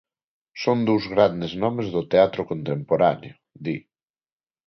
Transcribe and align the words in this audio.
Son 0.61 0.77
dous 0.89 1.03
grandes 1.13 1.51
nomes 1.63 1.87
do 1.95 2.01
teatro 2.11 2.41
contemporáneo, 2.51 3.35
di. 3.65 3.77